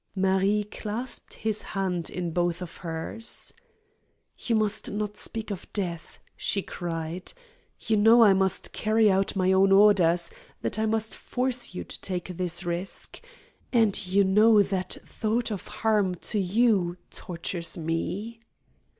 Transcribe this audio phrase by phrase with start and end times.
[0.15, 3.53] Marie clasped his hand in both of hers.
[4.35, 7.31] "You must not speak of death," she cried;
[7.81, 10.31] "you know I must carry out my orders,
[10.63, 13.21] that I must force you to take this risk.
[13.71, 18.39] And you know that thought of harm to you tortures me!"